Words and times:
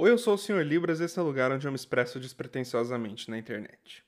Oi, 0.00 0.12
eu 0.12 0.16
sou 0.16 0.34
o 0.34 0.38
Sr. 0.38 0.62
Libras 0.62 1.00
e 1.00 1.04
esse 1.06 1.18
é 1.18 1.22
o 1.22 1.24
lugar 1.24 1.50
onde 1.50 1.66
eu 1.66 1.72
me 1.72 1.76
expresso 1.76 2.20
despretensiosamente 2.20 3.28
na 3.28 3.36
internet. 3.36 4.04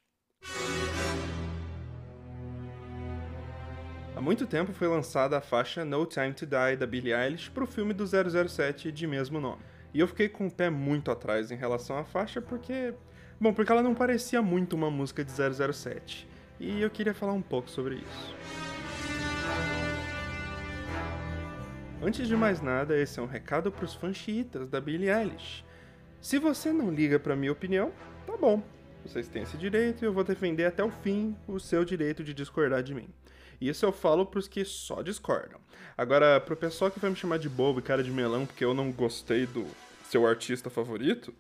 Há 4.15 4.21
muito 4.21 4.47
tempo 4.47 4.73
foi 4.73 4.87
lançada 4.87 5.37
a 5.37 5.41
faixa 5.41 5.85
No 5.85 6.07
Time 6.07 6.33
to 6.33 6.47
Die 6.47 6.77
da 6.77 6.87
Billie 6.87 7.13
Eilish 7.13 7.51
para 7.51 7.65
o 7.65 7.67
filme 7.67 7.93
do 7.93 8.05
007 8.07 8.93
de 8.93 9.05
mesmo 9.05 9.41
nome. 9.41 9.63
E 9.93 9.99
eu 9.99 10.07
fiquei 10.07 10.29
com 10.29 10.47
o 10.47 10.51
pé 10.51 10.71
muito 10.71 11.11
atrás 11.11 11.51
em 11.51 11.57
relação 11.57 11.99
à 11.99 12.05
faixa 12.05 12.41
porque. 12.41 12.95
Bom, 13.41 13.53
porque 13.53 13.73
ela 13.73 13.83
não 13.83 13.93
parecia 13.93 14.41
muito 14.41 14.77
uma 14.77 14.93
música 14.93 15.25
de 15.25 15.33
007. 15.33 16.29
E 16.61 16.81
eu 16.81 16.89
queria 16.89 17.15
falar 17.15 17.33
um 17.33 17.43
pouco 17.43 17.69
sobre 17.69 17.97
isso. 17.97 18.37
Antes 22.01 22.29
de 22.29 22.37
mais 22.37 22.63
nada, 22.63 22.97
esse 22.97 23.19
é 23.19 23.23
um 23.25 23.27
recado 23.27 23.73
para 23.73 23.85
os 23.85 23.93
fãs 23.93 24.17
chiitas 24.17 24.69
da 24.69 24.81
Billie 24.81 25.11
Eilish. 25.11 25.69
Se 26.21 26.39
você 26.39 26.71
não 26.71 26.91
liga 26.91 27.19
para 27.19 27.35
minha 27.35 27.51
opinião, 27.51 27.91
tá 28.27 28.37
bom. 28.37 28.63
Vocês 29.07 29.27
têm 29.27 29.43
esse 29.43 29.57
direito 29.57 30.05
e 30.05 30.07
eu 30.07 30.13
vou 30.13 30.23
defender 30.23 30.67
até 30.67 30.85
o 30.85 30.91
fim 30.91 31.35
o 31.49 31.59
seu 31.59 31.83
direito 31.83 32.23
de 32.23 32.35
discordar 32.35 32.83
de 32.83 32.95
mim. 32.95 33.09
Isso 33.59 33.87
eu 33.87 33.93
falo 33.93 34.27
pros 34.27 34.47
que 34.47 34.63
só 34.63 35.01
discordam. 35.01 35.59
Agora, 35.97 36.39
pro 36.39 36.55
pessoal 36.55 36.91
que 36.91 37.01
vai 37.01 37.09
me 37.09 37.17
chamar 37.17 37.39
de 37.39 37.49
bobo 37.49 37.79
e 37.79 37.83
cara 37.83 38.03
de 38.03 38.11
melão 38.11 38.45
porque 38.45 38.63
eu 38.63 38.75
não 38.75 38.93
gostei 38.93 39.47
do 39.47 39.67
seu 40.11 40.27
artista 40.27 40.69
favorito, 40.69 41.33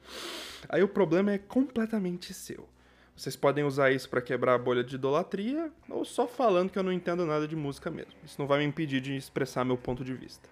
aí 0.66 0.82
o 0.82 0.88
problema 0.88 1.32
é 1.32 1.38
completamente 1.38 2.32
seu. 2.32 2.66
Vocês 3.14 3.36
podem 3.36 3.64
usar 3.64 3.90
isso 3.90 4.08
para 4.08 4.22
quebrar 4.22 4.54
a 4.54 4.58
bolha 4.58 4.82
de 4.82 4.94
idolatria 4.94 5.70
ou 5.90 6.06
só 6.06 6.26
falando 6.26 6.70
que 6.70 6.78
eu 6.78 6.82
não 6.82 6.92
entendo 6.92 7.26
nada 7.26 7.46
de 7.46 7.54
música 7.54 7.90
mesmo. 7.90 8.14
Isso 8.24 8.36
não 8.38 8.46
vai 8.46 8.60
me 8.60 8.64
impedir 8.64 9.02
de 9.02 9.14
expressar 9.14 9.62
meu 9.62 9.76
ponto 9.76 10.02
de 10.02 10.14
vista. 10.14 10.48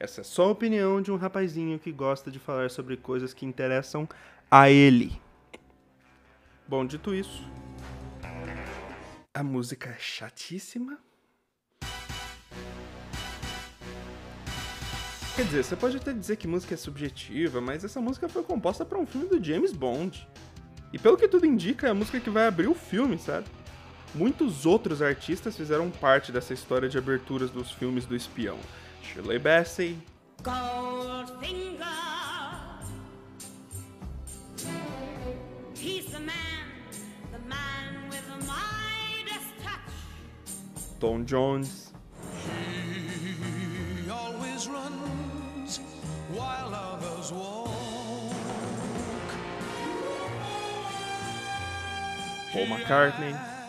Essa 0.00 0.22
é 0.22 0.24
só 0.24 0.44
a 0.44 0.52
opinião 0.52 1.02
de 1.02 1.12
um 1.12 1.16
rapazinho 1.16 1.78
que 1.78 1.92
gosta 1.92 2.30
de 2.30 2.38
falar 2.38 2.70
sobre 2.70 2.96
coisas 2.96 3.34
que 3.34 3.44
interessam 3.44 4.08
a 4.50 4.70
ele. 4.70 5.20
Bom, 6.66 6.86
dito 6.86 7.14
isso, 7.14 7.46
a 9.34 9.42
música 9.42 9.90
é 9.90 9.98
chatíssima. 9.98 10.98
Quer 15.36 15.44
dizer, 15.44 15.64
você 15.64 15.76
pode 15.76 15.98
até 15.98 16.14
dizer 16.14 16.36
que 16.36 16.48
música 16.48 16.72
é 16.72 16.78
subjetiva, 16.78 17.60
mas 17.60 17.84
essa 17.84 18.00
música 18.00 18.26
foi 18.26 18.42
composta 18.42 18.86
para 18.86 18.98
um 18.98 19.04
filme 19.04 19.28
do 19.28 19.44
James 19.44 19.74
Bond. 19.74 20.26
E 20.94 20.98
pelo 20.98 21.18
que 21.18 21.28
tudo 21.28 21.44
indica, 21.44 21.88
é 21.88 21.90
a 21.90 21.94
música 21.94 22.18
que 22.18 22.30
vai 22.30 22.46
abrir 22.46 22.68
o 22.68 22.74
filme, 22.74 23.18
sabe? 23.18 23.46
Muitos 24.14 24.64
outros 24.64 25.02
artistas 25.02 25.58
fizeram 25.58 25.90
parte 25.90 26.32
dessa 26.32 26.54
história 26.54 26.88
de 26.88 26.96
aberturas 26.96 27.50
dos 27.50 27.70
filmes 27.70 28.06
do 28.06 28.16
espião. 28.16 28.58
Shirley 29.02 29.38
Bassey. 29.38 29.96
Goldfinger. 30.42 31.86
He's 35.76 36.06
the 36.06 36.20
man, 36.20 36.34
the 37.32 37.38
man 37.48 38.08
with 38.08 38.26
the 38.26 38.36
Midas 38.46 39.46
touch. 39.62 39.80
Tom 41.00 41.26
Jones. 41.26 41.92
He 42.44 44.10
always 44.10 44.68
runs 44.68 45.78
while 46.32 46.74
others 46.74 47.32
walk. 47.32 47.70
Paul 52.52 52.66
McCartney. 52.66 53.59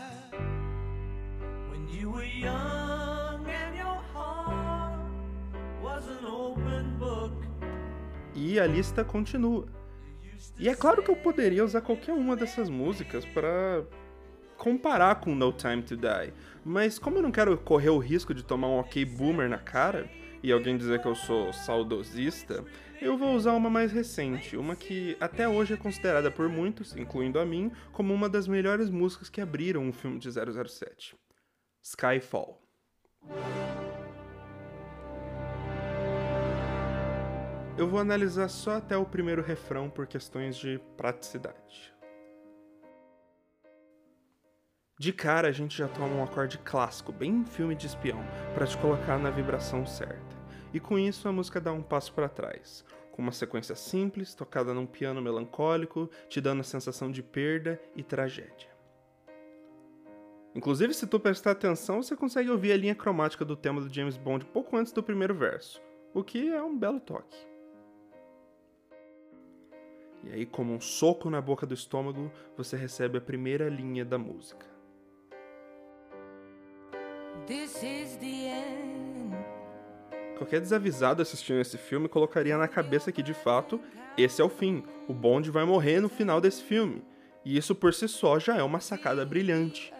E 8.43 8.59
a 8.59 8.65
lista 8.65 9.03
continua. 9.03 9.67
E 10.57 10.67
é 10.67 10.73
claro 10.73 11.03
que 11.03 11.11
eu 11.11 11.15
poderia 11.15 11.63
usar 11.63 11.79
qualquer 11.79 12.13
uma 12.13 12.35
dessas 12.35 12.71
músicas 12.71 13.23
para 13.23 13.83
comparar 14.57 15.21
com 15.21 15.35
No 15.35 15.53
Time 15.53 15.83
to 15.83 15.95
Die, 15.95 16.33
mas 16.65 16.97
como 16.97 17.19
eu 17.19 17.21
não 17.21 17.31
quero 17.31 17.55
correr 17.59 17.91
o 17.91 17.99
risco 17.99 18.33
de 18.33 18.43
tomar 18.43 18.67
um 18.67 18.79
ok 18.79 19.05
boomer 19.05 19.47
na 19.47 19.59
cara 19.59 20.09
e 20.41 20.51
alguém 20.51 20.75
dizer 20.75 20.99
que 20.99 21.07
eu 21.07 21.13
sou 21.13 21.53
saudosista, 21.53 22.65
eu 22.99 23.15
vou 23.15 23.35
usar 23.35 23.53
uma 23.53 23.69
mais 23.69 23.91
recente, 23.91 24.57
uma 24.57 24.75
que 24.75 25.15
até 25.19 25.47
hoje 25.47 25.75
é 25.75 25.77
considerada 25.77 26.31
por 26.31 26.49
muitos, 26.49 26.95
incluindo 26.95 27.39
a 27.39 27.45
mim, 27.45 27.71
como 27.91 28.11
uma 28.11 28.27
das 28.27 28.47
melhores 28.47 28.89
músicas 28.89 29.29
que 29.29 29.39
abriram 29.39 29.83
um 29.83 29.93
filme 29.93 30.17
de 30.17 30.31
007. 30.31 31.15
Skyfall. 31.83 32.59
Eu 37.77 37.87
vou 37.87 37.99
analisar 37.99 38.49
só 38.49 38.77
até 38.77 38.97
o 38.97 39.05
primeiro 39.05 39.41
refrão 39.41 39.89
por 39.89 40.05
questões 40.05 40.57
de 40.57 40.79
praticidade. 40.97 41.93
De 44.99 45.13
cara 45.13 45.47
a 45.47 45.51
gente 45.51 45.77
já 45.77 45.87
toma 45.87 46.13
um 46.13 46.23
acorde 46.23 46.57
clássico, 46.59 47.13
bem 47.13 47.45
filme 47.45 47.73
de 47.73 47.87
espião, 47.87 48.19
para 48.53 48.67
te 48.67 48.77
colocar 48.77 49.17
na 49.17 49.31
vibração 49.31 49.85
certa. 49.85 50.35
E 50.73 50.79
com 50.79 50.99
isso 50.99 51.27
a 51.27 51.31
música 51.31 51.61
dá 51.61 51.71
um 51.71 51.81
passo 51.81 52.13
para 52.13 52.29
trás, 52.29 52.85
com 53.11 53.21
uma 53.21 53.31
sequência 53.31 53.73
simples, 53.73 54.35
tocada 54.35 54.73
num 54.73 54.85
piano 54.85 55.21
melancólico, 55.21 56.09
te 56.27 56.41
dando 56.41 56.59
a 56.59 56.65
sensação 56.65 57.09
de 57.09 57.23
perda 57.23 57.81
e 57.95 58.03
tragédia. 58.03 58.69
Inclusive, 60.53 60.93
se 60.93 61.07
tu 61.07 61.19
prestar 61.19 61.51
atenção, 61.51 62.03
você 62.03 62.17
consegue 62.17 62.49
ouvir 62.49 62.73
a 62.73 62.77
linha 62.77 62.93
cromática 62.93 63.45
do 63.45 63.55
tema 63.55 63.79
do 63.79 63.91
James 63.91 64.17
Bond 64.17 64.45
pouco 64.45 64.75
antes 64.75 64.91
do 64.91 65.01
primeiro 65.01 65.33
verso, 65.33 65.81
o 66.13 66.21
que 66.21 66.49
é 66.49 66.61
um 66.61 66.77
belo 66.77 66.99
toque. 66.99 67.50
E 70.23 70.31
aí, 70.31 70.45
como 70.45 70.73
um 70.73 70.79
soco 70.79 71.29
na 71.29 71.41
boca 71.41 71.65
do 71.65 71.73
estômago, 71.73 72.31
você 72.55 72.77
recebe 72.77 73.17
a 73.17 73.21
primeira 73.21 73.69
linha 73.69 74.05
da 74.05 74.17
música. 74.17 74.65
Qualquer 80.37 80.59
desavisado 80.59 81.21
assistindo 81.21 81.59
esse 81.59 81.77
filme 81.77 82.07
colocaria 82.07 82.57
na 82.57 82.67
cabeça 82.67 83.11
que 83.11 83.21
de 83.21 83.33
fato 83.33 83.79
esse 84.17 84.41
é 84.41 84.45
o 84.45 84.49
fim. 84.49 84.83
O 85.07 85.13
Bond 85.13 85.49
vai 85.49 85.65
morrer 85.65 85.99
no 85.99 86.09
final 86.09 86.41
desse 86.41 86.63
filme. 86.63 87.03
E 87.43 87.57
isso 87.57 87.73
por 87.73 87.93
si 87.93 88.07
só 88.07 88.39
já 88.39 88.57
é 88.57 88.63
uma 88.63 88.79
sacada 88.79 89.25
brilhante. 89.25 89.93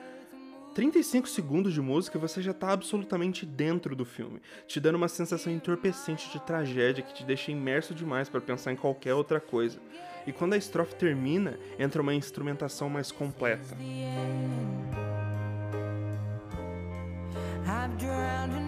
35 0.74 1.28
segundos 1.28 1.74
de 1.74 1.82
música 1.82 2.18
você 2.18 2.42
já 2.42 2.52
está 2.52 2.72
absolutamente 2.72 3.46
dentro 3.46 3.94
do 3.96 4.06
filme, 4.06 4.42
te 4.66 4.80
dando 4.80 4.96
uma 4.96 5.09
sensação 5.09 5.52
entorpecente 5.52 6.32
de 6.32 6.40
tragédia 6.42 7.03
que 7.03 7.14
te 7.14 7.26
deixa 7.26 7.52
imerso 7.52 7.94
demais 7.94 8.30
para 8.30 8.40
pensar 8.40 8.72
em 8.72 8.78
qualquer 8.78 9.14
outra 9.14 9.40
coisa. 9.40 9.80
E 10.26 10.32
quando 10.32 10.54
a 10.54 10.58
estrofe 10.58 10.96
termina, 10.96 11.58
entra 11.80 12.02
uma 12.02 12.14
instrumentação 12.14 12.90
mais 12.90 13.12
completa. 13.12 13.76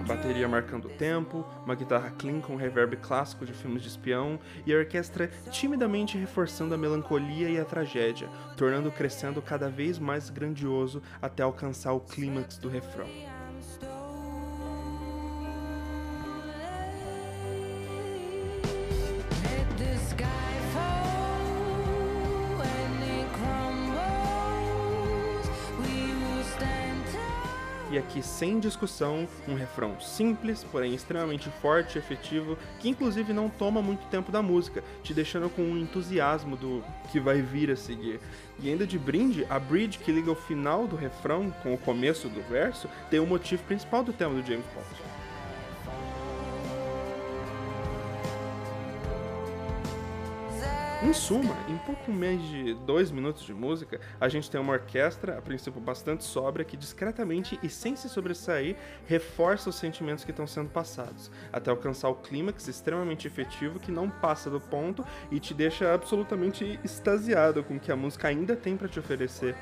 Bateria 0.08 0.47
marcando 0.47 0.86
o 0.86 0.90
tempo, 0.90 1.46
uma 1.66 1.75
guitarra 1.75 2.12
clean 2.12 2.41
com 2.41 2.56
reverb 2.56 2.97
clássico 2.97 3.46
de 3.46 3.53
filmes 3.53 3.81
de 3.81 3.88
espião 3.88 4.40
e 4.66 4.74
a 4.74 4.78
orquestra 4.78 5.30
timidamente 5.50 6.18
reforçando 6.18 6.74
a 6.74 6.78
melancolia 6.78 7.50
e 7.50 7.59
a 7.59 7.66
tragédia, 7.66 8.30
tornando 8.58 8.90
o 8.90 8.91
crescendo 8.91 9.41
cada 9.41 9.70
vez 9.70 9.97
mais 9.97 10.30
grandioso 10.30 11.02
até 11.22 11.41
alcançar 11.41 11.94
o 11.94 12.02
clímax 12.02 12.58
do 12.58 12.70
refrão. 12.70 13.08
E 27.93 27.97
aqui 27.97 28.23
sem 28.23 28.59
discussão, 28.59 29.27
um 29.47 29.53
refrão 29.53 29.99
simples, 30.01 30.65
porém 30.71 30.95
extremamente 30.95 31.47
forte 31.61 31.95
e 31.95 31.99
efetivo, 31.99 32.57
que 32.79 32.89
inclusive 32.89 33.31
não 33.31 33.49
toma 33.49 33.83
muito 33.83 34.07
tempo 34.07 34.31
da 34.31 34.41
música, 34.41 34.83
te 35.03 35.13
deixando 35.13 35.47
com 35.47 35.61
um 35.61 35.78
entusiasmo 35.78 36.57
do 36.57 36.84
que 37.11 37.19
vai 37.19 37.40
vir 37.40 37.69
a 37.69 37.75
seguir. 37.75 38.19
E 38.59 38.67
ainda 38.67 38.87
de 38.87 38.97
brinde, 38.97 39.45
a 39.47 39.59
bridge 39.59 39.99
que 39.99 40.11
liga 40.11 40.31
o 40.31 40.35
final 40.35 40.87
do 40.87 40.95
refrão 40.95 41.53
com 41.61 41.72
o 41.72 41.78
começo 41.78 42.28
do 42.28 42.41
verso 42.41 42.90
tem 43.11 43.19
o 43.19 43.28
motivo 43.28 43.61
principal 43.63 44.03
do 44.03 44.11
tema 44.11 44.34
do 44.34 44.47
James 44.47 44.66
Bond. 44.73 45.12
Em 51.05 51.11
suma, 51.11 51.58
em 51.67 51.78
pouco 51.79 52.14
mais 52.14 52.41
de 52.44 52.73
dois 52.85 53.11
minutos 53.11 53.44
de 53.44 53.53
música, 53.53 54.00
a 54.22 54.29
gente 54.29 54.50
tem 54.50 54.59
uma 54.59 54.72
orquestra, 54.72 55.38
a 55.38 55.41
princípio 55.41 55.82
bastante 55.82 56.23
sóbria, 56.23 56.64
que 56.64 56.78
discretamente 56.78 57.59
e 57.61 57.67
sem 57.67 57.94
se 57.94 58.08
sobressair 58.08 58.78
reforça 59.05 59.70
os 59.70 59.76
sentimentos 59.76 60.23
que 60.23 60.32
estão 60.32 60.47
sendo 60.47 60.70
passados, 60.70 61.29
até 61.52 61.70
alcançar 61.70 62.08
o 62.08 62.16
clímax 62.16 62.70
extremamente 62.70 63.28
efetivo 63.28 63.82
que 63.82 63.91
não 63.91 64.09
passa 64.09 64.50
do 64.50 64.61
ponto 64.61 65.05
e 65.29 65.41
te 65.41 65.53
deixa 65.53 65.94
absolutamente 65.94 66.79
extasiado 66.85 67.66
com 67.66 67.76
o 67.76 67.79
que 67.82 67.91
a 67.91 67.97
música 67.97 68.29
ainda 68.29 68.56
tem 68.56 68.78
para 68.78 68.88
te 68.88 68.97
oferecer. 68.97 69.58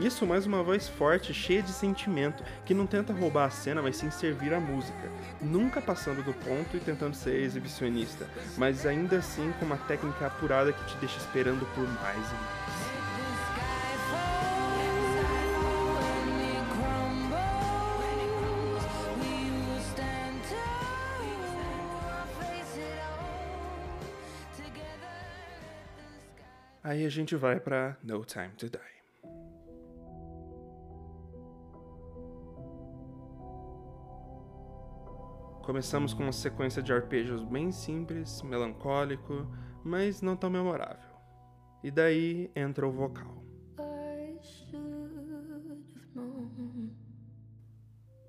Isso 0.00 0.26
mais 0.26 0.46
uma 0.46 0.62
voz 0.62 0.88
forte, 0.88 1.34
cheia 1.34 1.62
de 1.62 1.70
sentimento, 1.72 2.42
que 2.64 2.72
não 2.72 2.86
tenta 2.86 3.12
roubar 3.12 3.44
a 3.44 3.50
cena, 3.50 3.82
mas 3.82 3.96
sim 3.96 4.10
servir 4.10 4.54
a 4.54 4.58
música. 4.58 5.10
Nunca 5.42 5.82
passando 5.82 6.24
do 6.24 6.32
ponto 6.32 6.74
e 6.74 6.80
tentando 6.80 7.14
ser 7.14 7.34
exibicionista, 7.42 8.26
mas 8.56 8.86
ainda 8.86 9.18
assim 9.18 9.52
com 9.58 9.66
uma 9.66 9.76
técnica 9.76 10.26
apurada 10.26 10.72
que 10.72 10.84
te 10.86 10.96
deixa 10.96 11.18
esperando 11.18 11.66
por 11.74 11.86
mais 11.86 12.16
e 12.16 12.34
mais. 12.34 12.90
Aí 26.82 27.04
a 27.04 27.10
gente 27.10 27.36
vai 27.36 27.60
para 27.60 27.98
No 28.02 28.24
Time 28.24 28.48
to 28.56 28.70
Die. 28.70 28.99
Começamos 35.70 36.12
com 36.12 36.24
uma 36.24 36.32
sequência 36.32 36.82
de 36.82 36.92
arpejos 36.92 37.44
bem 37.44 37.70
simples, 37.70 38.42
melancólico, 38.42 39.46
mas 39.84 40.20
não 40.20 40.36
tão 40.36 40.50
memorável. 40.50 41.14
E 41.80 41.92
daí 41.92 42.50
entra 42.56 42.88
o 42.88 42.90
vocal. 42.90 43.40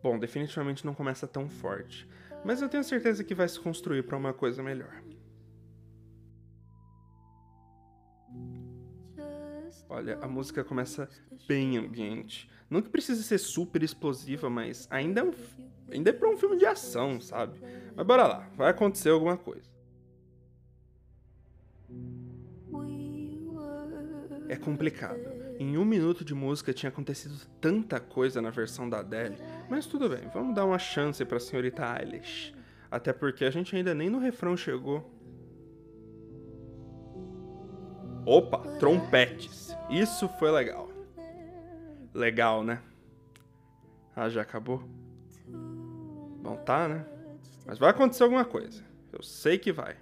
Bom, 0.04 0.20
definitivamente 0.20 0.86
não 0.86 0.94
começa 0.94 1.28
tão 1.28 1.50
forte, 1.50 2.08
mas 2.46 2.62
eu 2.62 2.70
tenho 2.70 2.84
certeza 2.84 3.24
que 3.24 3.34
vai 3.34 3.50
se 3.50 3.60
construir 3.60 4.04
para 4.04 4.18
uma 4.18 4.36
coisa 4.36 4.62
melhor. 4.62 5.02
Olha, 9.90 10.18
a 10.22 10.28
música 10.28 10.64
começa 10.64 11.10
bem 11.48 11.78
ambiente. 11.78 12.50
Não 12.70 12.82
que 12.82 12.90
precise 12.90 13.24
ser 13.24 13.38
super 13.38 13.84
explosiva, 13.84 14.50
mas 14.50 14.88
ainda 14.90 15.22
é, 15.22 15.24
um, 15.24 15.34
ainda 15.92 16.10
é 16.10 16.14
pra 16.14 16.30
um 16.30 16.38
filme 16.38 16.58
de 16.58 16.66
ação, 16.66 17.20
sabe? 17.20 17.60
Mas 17.96 18.06
bora 18.06 18.28
lá, 18.28 18.50
vai 18.56 18.70
acontecer 18.70 19.10
alguma 19.10 19.38
coisa. 19.38 19.70
É 24.48 24.56
complicado. 24.56 25.20
Em 25.60 25.78
um 25.78 25.86
minuto 25.86 26.26
de 26.26 26.34
música 26.34 26.74
tinha 26.74 26.90
acontecido 26.90 27.36
tanta 27.62 28.00
coisa 28.00 28.42
na 28.42 28.50
versão 28.50 28.90
da 28.90 29.00
Adele, 29.00 29.38
mas 29.70 29.86
tudo 29.86 30.10
bem, 30.10 30.28
vamos 30.34 30.56
dar 30.56 30.66
uma 30.66 30.80
chance 30.80 31.24
pra 31.24 31.40
senhorita 31.40 31.84
Eilish. 32.00 32.54
Até 32.90 33.14
porque 33.14 33.46
a 33.46 33.52
gente 33.52 33.76
ainda 33.76 33.94
nem 33.94 34.10
no 34.10 34.20
refrão 34.20 34.58
chegou. 34.58 35.10
Opa, 38.26 38.60
trompetes. 38.78 39.61
Isso 39.92 40.30
foi 40.40 40.50
legal. 40.50 40.90
Legal, 42.14 42.64
né? 42.64 42.82
Ah, 44.16 44.30
já 44.30 44.42
acabou? 44.42 44.82
Bom, 46.42 46.56
tá, 46.66 46.88
né? 46.88 47.06
Mas 47.66 47.78
vai 47.78 47.90
acontecer 47.90 48.24
alguma 48.24 48.46
coisa. 48.46 48.82
Eu 49.12 49.22
sei 49.22 49.58
que 49.58 49.70
vai. 49.72 49.98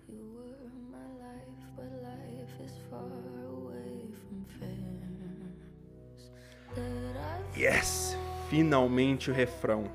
Yes! 7.57 8.15
Finalmente 8.47 9.31
o 9.31 9.33
refrão. 9.33 9.85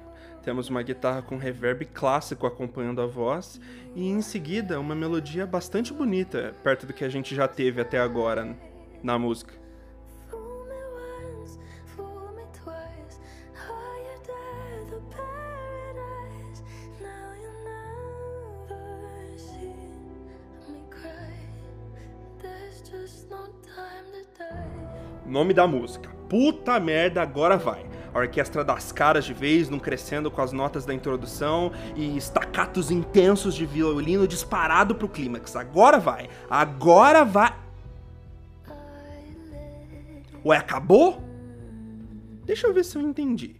Temos 0.42 0.68
uma 0.68 0.82
guitarra 0.82 1.22
com 1.22 1.38
reverb 1.38 1.84
clássico 1.86 2.46
acompanhando 2.46 3.00
a 3.00 3.06
voz 3.06 3.60
e 3.94 4.08
em 4.08 4.20
seguida 4.20 4.78
uma 4.78 4.94
melodia 4.94 5.46
bastante 5.46 5.94
bonita, 5.94 6.52
perto 6.64 6.84
do 6.84 6.92
que 6.92 7.04
a 7.04 7.08
gente 7.08 7.34
já 7.34 7.46
teve 7.46 7.80
até 7.80 7.98
agora 7.98 8.56
na 9.02 9.18
música. 9.18 9.63
Nome 25.26 25.54
da 25.54 25.66
música. 25.66 26.10
Puta 26.28 26.78
merda, 26.78 27.22
agora 27.22 27.56
vai 27.56 27.94
a 28.14 28.18
orquestra 28.20 28.64
das 28.64 28.92
caras 28.92 29.24
de 29.24 29.34
vez, 29.34 29.68
num 29.68 29.80
crescendo 29.80 30.30
com 30.30 30.40
as 30.40 30.52
notas 30.52 30.86
da 30.86 30.94
introdução 30.94 31.72
e 31.96 32.16
estacatos 32.16 32.92
intensos 32.92 33.56
de 33.56 33.66
violino 33.66 34.28
disparado 34.28 34.94
pro 34.94 35.08
clímax. 35.08 35.56
Agora 35.56 35.98
vai! 35.98 36.30
Agora 36.48 37.24
vai! 37.24 37.52
Ué, 40.44 40.56
acabou? 40.56 41.20
Deixa 42.44 42.68
eu 42.68 42.72
ver 42.72 42.84
se 42.84 42.96
eu 42.96 43.02
entendi. 43.02 43.56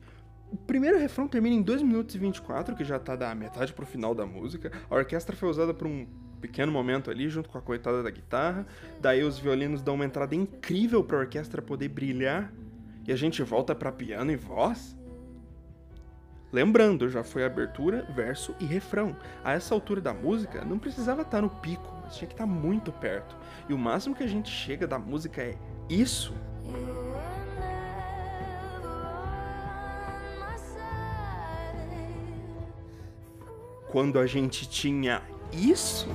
O 0.53 0.57
primeiro 0.57 0.99
refrão 0.99 1.27
termina 1.27 1.57
em 1.57 1.63
2 1.63 1.83
minutos 1.83 2.15
e 2.15 2.19
24, 2.19 2.77
que 2.77 2.85
já 2.85 2.99
tá 2.99 3.17
da 3.17 3.35
metade 3.35 3.73
pro 3.73 3.85
final 3.85 4.15
da 4.15 4.25
música. 4.25 4.71
A 4.89 4.95
orquestra 4.95 5.35
foi 5.35 5.49
usada 5.49 5.75
por 5.75 5.89
um 5.89 6.07
pequeno 6.45 6.71
momento 6.71 7.11
ali, 7.11 7.27
junto 7.31 7.49
com 7.49 7.57
a 7.57 7.63
coitada 7.63 8.03
da 8.03 8.11
guitarra. 8.11 8.67
Daí 9.01 9.25
os 9.25 9.39
violinos 9.39 9.81
dão 9.81 9.95
uma 9.95 10.05
entrada 10.05 10.35
incrível 10.35 11.03
pra 11.03 11.17
orquestra 11.17 11.63
poder 11.63 11.89
brilhar 11.89 12.53
e 13.07 13.13
a 13.13 13.17
gente 13.17 13.43
volta 13.43 13.75
para 13.75 13.91
piano 13.91 14.31
e 14.31 14.37
voz? 14.37 14.95
Lembrando, 16.53 17.09
já 17.09 17.25
foi 17.25 17.45
abertura, 17.45 18.07
verso 18.15 18.55
e 18.61 18.67
refrão. 18.67 19.17
A 19.43 19.55
essa 19.55 19.75
altura 19.75 20.03
da 20.03 20.13
música, 20.13 20.63
não 20.67 20.79
precisava 20.79 21.23
estar 21.23 21.39
tá 21.39 21.43
no 21.43 21.49
pico, 21.49 21.91
mas 22.05 22.15
tinha 22.15 22.29
que 22.29 22.35
estar 22.35 22.47
tá 22.47 22.51
muito 22.51 22.93
perto. 22.93 23.35
E 23.67 23.73
o 23.73 23.79
máximo 23.79 24.15
que 24.15 24.23
a 24.23 24.29
gente 24.29 24.51
chega 24.51 24.87
da 24.87 24.99
música 24.99 25.41
é 25.41 25.57
isso. 25.89 26.35
Quando 33.89 34.19
a 34.19 34.27
gente 34.27 34.69
tinha 34.69 35.23
isso? 35.55 36.09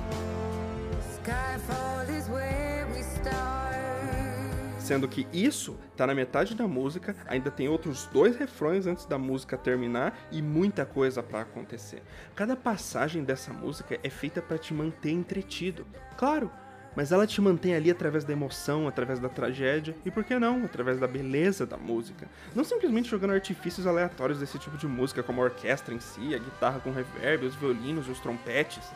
Sendo 4.78 5.06
que 5.06 5.26
isso 5.32 5.78
tá 5.96 6.06
na 6.06 6.14
metade 6.14 6.54
da 6.54 6.66
música, 6.66 7.14
ainda 7.26 7.50
tem 7.50 7.68
outros 7.68 8.06
dois 8.12 8.36
refrões 8.36 8.86
antes 8.86 9.06
da 9.06 9.16
música 9.16 9.56
terminar 9.56 10.18
e 10.32 10.42
muita 10.42 10.84
coisa 10.84 11.22
para 11.22 11.42
acontecer. 11.42 12.02
Cada 12.34 12.56
passagem 12.56 13.22
dessa 13.22 13.52
música 13.52 14.00
é 14.02 14.10
feita 14.10 14.42
para 14.42 14.58
te 14.58 14.74
manter 14.74 15.12
entretido. 15.12 15.86
Claro, 16.16 16.50
mas 16.96 17.12
ela 17.12 17.26
te 17.26 17.40
mantém 17.40 17.74
ali 17.74 17.90
através 17.90 18.24
da 18.24 18.32
emoção, 18.32 18.88
através 18.88 19.20
da 19.20 19.28
tragédia 19.28 19.94
e 20.04 20.10
por 20.10 20.24
que 20.24 20.36
não, 20.38 20.64
através 20.64 20.98
da 20.98 21.06
beleza 21.06 21.64
da 21.64 21.76
música. 21.76 22.28
Não 22.54 22.64
simplesmente 22.64 23.08
jogando 23.08 23.34
artifícios 23.34 23.86
aleatórios 23.86 24.40
desse 24.40 24.58
tipo 24.58 24.76
de 24.76 24.88
música, 24.88 25.22
como 25.22 25.40
a 25.40 25.44
orquestra 25.44 25.94
em 25.94 26.00
si, 26.00 26.34
a 26.34 26.38
guitarra 26.38 26.80
com 26.80 26.90
reverb, 26.90 27.46
os 27.46 27.54
violinos 27.54 28.08
os 28.08 28.18
trompetes 28.18 28.90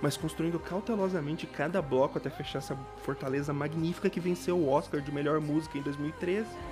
mas 0.00 0.16
construindo 0.16 0.58
cautelosamente 0.58 1.46
cada 1.46 1.82
bloco 1.82 2.18
até 2.18 2.30
fechar 2.30 2.58
essa 2.58 2.76
fortaleza 3.02 3.52
magnífica 3.52 4.08
que 4.08 4.20
venceu 4.20 4.56
o 4.56 4.68
Oscar 4.68 5.00
de 5.00 5.12
melhor 5.12 5.40
música 5.40 5.78
em 5.78 5.82
2013. 5.82 6.46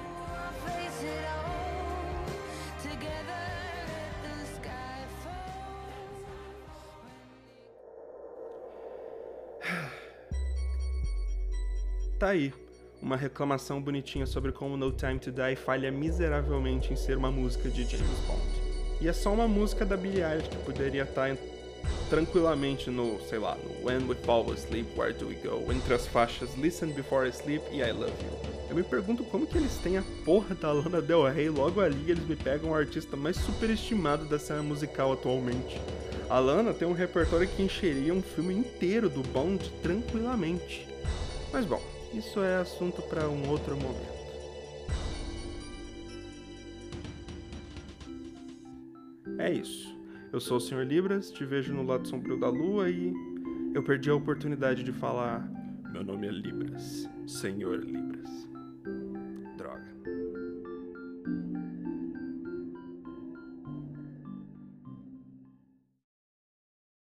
Tá 12.18 12.28
aí, 12.28 12.50
uma 13.02 13.14
reclamação 13.14 13.80
bonitinha 13.80 14.24
sobre 14.24 14.50
como 14.50 14.74
No 14.74 14.90
Time 14.90 15.18
to 15.18 15.30
Die 15.30 15.54
falha 15.54 15.92
miseravelmente 15.92 16.90
em 16.90 16.96
ser 16.96 17.18
uma 17.18 17.30
música 17.30 17.68
de 17.68 17.84
James 17.84 18.18
Bond. 18.26 18.66
E 19.02 19.08
é 19.08 19.12
só 19.12 19.34
uma 19.34 19.46
música 19.46 19.84
da 19.84 19.96
Billie 19.96 20.22
Eilish 20.22 20.48
que 20.48 20.56
poderia 20.64 21.02
estar 21.02 21.28
tá 21.28 21.36
tranquilamente 22.08 22.90
no, 22.90 23.20
sei 23.28 23.38
lá, 23.38 23.56
no 23.56 23.86
When 23.86 24.06
We 24.08 24.14
Fall 24.14 24.52
Asleep, 24.52 24.86
Where 24.96 25.12
Do 25.12 25.28
We 25.28 25.34
Go, 25.34 25.72
entre 25.72 25.94
as 25.94 26.06
faixas 26.06 26.54
Listen 26.56 26.88
Before 26.88 27.26
I 27.26 27.32
Sleep 27.32 27.62
e 27.72 27.80
I 27.80 27.92
Love 27.92 28.12
You. 28.22 28.56
Eu 28.70 28.76
me 28.76 28.82
pergunto 28.82 29.24
como 29.24 29.46
que 29.46 29.56
eles 29.56 29.76
têm 29.78 29.96
a 29.96 30.04
porra 30.24 30.54
da 30.54 30.72
Lana 30.72 31.00
Del 31.00 31.24
Rey 31.28 31.48
logo 31.48 31.80
ali 31.80 32.10
eles 32.10 32.26
me 32.26 32.36
pegam 32.36 32.70
o 32.70 32.74
artista 32.74 33.16
mais 33.16 33.36
superestimado 33.36 34.24
da 34.24 34.38
cena 34.38 34.62
musical 34.62 35.12
atualmente. 35.12 35.80
A 36.28 36.38
Lana 36.40 36.74
tem 36.74 36.88
um 36.88 36.92
repertório 36.92 37.46
que 37.46 37.62
encheria 37.62 38.12
um 38.12 38.22
filme 38.22 38.54
inteiro 38.54 39.08
do 39.08 39.22
Bond 39.22 39.70
tranquilamente. 39.82 40.86
Mas 41.52 41.64
bom, 41.64 41.80
isso 42.12 42.42
é 42.42 42.56
assunto 42.56 43.00
para 43.02 43.28
um 43.28 43.48
outro 43.48 43.76
momento. 43.76 44.16
É 49.38 49.52
isso. 49.52 49.95
Eu 50.32 50.40
sou 50.40 50.56
o 50.56 50.60
Sr. 50.60 50.84
Libras, 50.84 51.30
te 51.30 51.44
vejo 51.44 51.72
no 51.72 51.84
lado 51.84 52.06
sombrio 52.06 52.38
da 52.38 52.48
lua 52.48 52.90
e 52.90 53.12
eu 53.74 53.82
perdi 53.82 54.10
a 54.10 54.14
oportunidade 54.14 54.82
de 54.82 54.92
falar. 54.92 55.48
Meu 55.92 56.04
nome 56.04 56.26
é 56.26 56.30
Libras, 56.30 57.08
Senhor 57.26 57.78
Libras. 57.84 58.48